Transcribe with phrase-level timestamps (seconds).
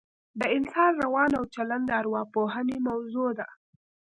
[0.39, 3.47] د انسان روان او چلن د اوراپوهنې موضوع ده